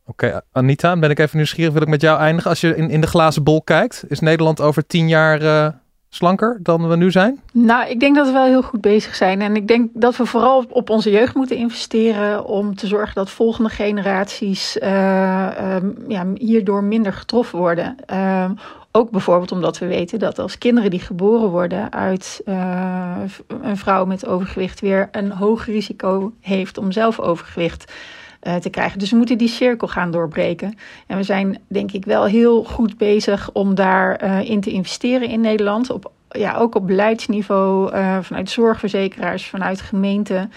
[0.07, 1.73] Oké, Anita, ben ik even nieuwsgierig.
[1.73, 2.49] Wil ik met jou eindigen?
[2.49, 5.67] Als je in, in de glazen bol kijkt, is Nederland over tien jaar eh,
[6.09, 7.39] slanker dan we nu zijn?
[7.53, 9.41] Nou, ik denk dat we wel heel goed bezig zijn.
[9.41, 13.29] En ik denk dat we vooral op- onze jeugd moeten investeren om te zorgen dat
[13.29, 17.95] volgende generaties eh, ehm, ja, hierdoor minder getroffen worden.
[18.05, 18.51] Ehm,
[18.91, 23.15] ook bijvoorbeeld omdat we weten dat als kinderen die geboren worden uit eh,
[23.61, 27.93] een vrouw met overgewicht weer een hoog risico heeft om zelf overgewicht
[28.45, 28.99] eh, te krijgen.
[28.99, 30.77] Dus we moeten die cirkel gaan doorbreken.
[31.07, 35.41] En we zijn denk ik wel heel goed bezig om daarin in te investeren in
[35.41, 35.89] Nederland.
[35.89, 40.51] Op, ja, ook op beleidsniveau, eh, vanuit zorgverzekeraars, vanuit gemeenten.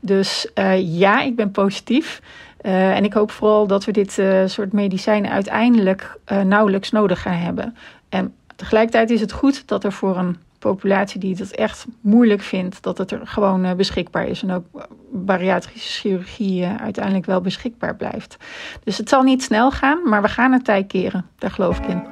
[0.00, 2.20] Dus eh, ja, ik ben positief.
[2.64, 7.22] Eh, en ik hoop vooral dat we dit eh, soort medicijnen uiteindelijk eh, nauwelijks nodig
[7.22, 7.76] gaan hebben.
[8.08, 10.36] En tegelijkertijd is het goed dat er voor een
[10.68, 14.42] populatie die het echt moeilijk vindt, dat het er gewoon eh, beschikbaar is.
[14.42, 14.64] En ook
[15.12, 18.36] bariatrische chirurgie eh, uiteindelijk wel beschikbaar blijft.
[18.84, 21.26] Dus het zal niet snel gaan, maar we gaan het tij keren.
[21.38, 22.02] Daar geloof ik in.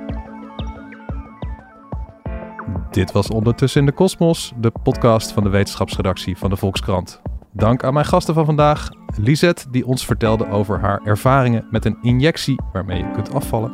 [2.90, 7.20] Dit was Ondertussen in de Kosmos, de podcast van de wetenschapsredactie van de Volkskrant.
[7.52, 11.98] Dank aan mijn gasten van vandaag, Lisette, die ons vertelde over haar ervaringen met een
[12.02, 13.72] injectie waarmee je kunt afvallen.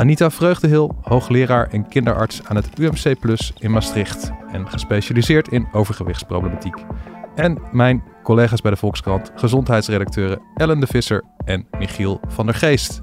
[0.00, 6.74] Anita Vreugdehil, hoogleraar en kinderarts aan het UMC Plus in Maastricht en gespecialiseerd in overgewichtsproblematiek.
[7.34, 13.02] En mijn collega's bij de Volkskrant, gezondheidsredacteuren Ellen de Visser en Michiel van der Geest.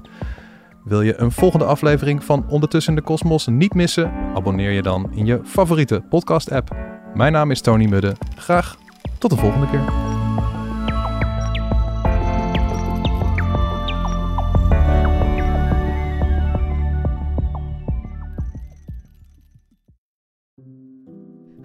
[0.84, 4.12] Wil je een volgende aflevering van Ondertussen de Kosmos niet missen?
[4.34, 6.76] Abonneer je dan in je favoriete podcast-app.
[7.14, 8.16] Mijn naam is Tony Mudde.
[8.36, 8.76] Graag
[9.18, 10.07] tot de volgende keer.